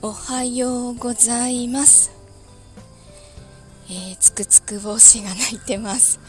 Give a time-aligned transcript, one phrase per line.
[0.00, 2.12] おはようございます。
[3.90, 6.20] えー、つくつく帽子が鳴いてます。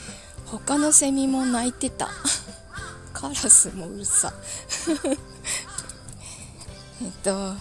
[0.48, 2.10] 他のセミも鳴いてた。
[3.14, 4.34] カラスもうるさ。
[7.04, 7.54] えっと、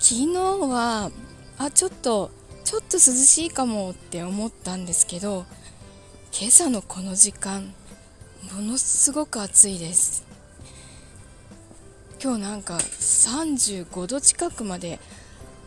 [0.00, 1.10] 昨日は、
[1.58, 2.30] あ、ちょっと、
[2.64, 5.44] ちょっと涼しいかもって思ったんですけど、
[6.32, 7.74] 今朝のこの時間、
[8.50, 10.31] ものすごく暑いです。
[12.22, 15.00] 今日なんか35度近くまで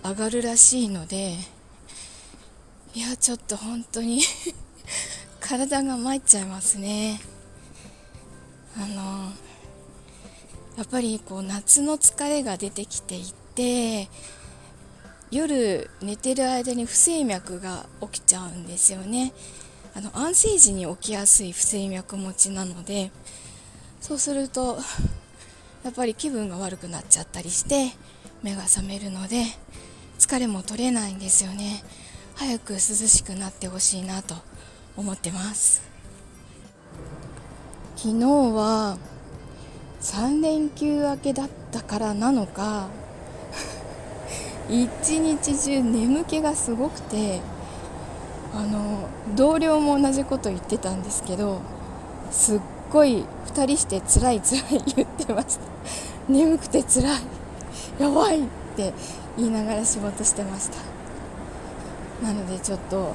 [0.01, 1.33] 上がるらしいので
[2.93, 4.21] いやちょっと本当に
[5.41, 7.19] 体が参っちゃいますね。
[8.77, 9.33] あの
[10.77, 14.09] やっぱりこう夏の疲れが出てきていて
[15.31, 19.33] 夜寝てる間に不整脈が起きちゃうんですよね。
[19.93, 23.11] あの安静時に起きやすい不整脈持ちなので
[23.99, 24.79] そうすると
[25.85, 27.91] やっぱり気分が悪くなっちゃったりして
[28.41, 29.43] 目が覚めるので
[30.17, 31.83] 疲れも取れないんですよね。
[32.33, 34.33] 早く涼しくなってほしいなと
[34.97, 35.83] 思ってます。
[37.97, 38.97] 昨日は
[40.01, 42.87] 3連休明けだったからなのか
[44.67, 47.41] 一日中眠気がすごくて
[48.55, 51.61] あの同僚も同じこと言ってたんですけど
[52.31, 52.59] すっ
[52.91, 55.61] ごい2人して辛い辛い言ってました。
[56.29, 57.21] 眠くて辛い。
[57.99, 58.43] やばいっ
[58.75, 58.93] て
[59.37, 60.77] 言いながら仕事してました。
[62.25, 63.11] なのでちょっとあの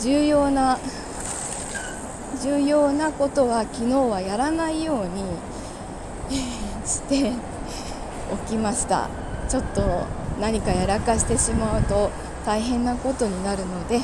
[0.00, 0.78] 重要な
[2.42, 6.40] 重要なことは昨日はやらないように
[6.84, 7.32] して
[8.46, 9.08] 起きました。
[9.48, 9.82] ちょっと
[10.40, 12.10] 何かやらかしてしまうと
[12.44, 14.00] 大変なことになるので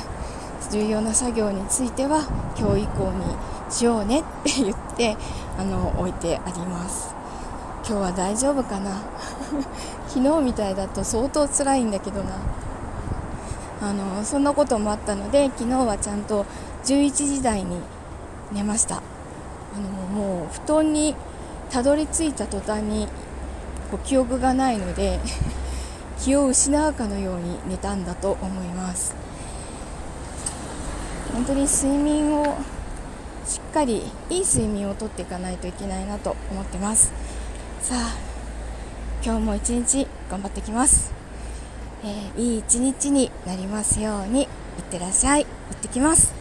[0.71, 2.21] 重要な作業については
[2.57, 5.17] 今日以降にしようねって言って
[5.57, 7.13] あの置いてあります。
[7.85, 9.01] 今日は大丈夫かな？
[10.07, 12.35] 昨日みたいだと相当辛いんだけどな。
[13.81, 16.45] あのそんなこともあったので昨日はちゃんと
[16.85, 17.81] 11時台に
[18.53, 18.95] 寝ました。
[18.95, 18.99] あ
[19.77, 21.15] のもう布団に
[21.69, 23.07] たどり着いた途端に
[23.89, 25.19] こう記憶がないので
[26.19, 29.15] 気を失うかのように寝たんだと思います。
[31.33, 32.57] 本当に睡眠を
[33.45, 37.11] しっかりいい睡眠をとっていかないといけないなと思ってます。
[37.81, 38.15] さあ
[39.23, 41.11] 今日も一日頑張ってきます、
[42.03, 44.47] えーいい一日になりますようにいっ
[44.89, 45.45] てらっしゃい。
[45.45, 46.40] 行ってきます。